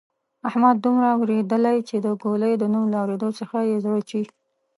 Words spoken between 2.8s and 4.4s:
له اورېدو څخه یې زړه چوي.